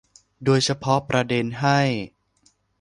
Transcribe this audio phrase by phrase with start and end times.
[0.45, 1.79] โดยเฉพาะประเด็นให้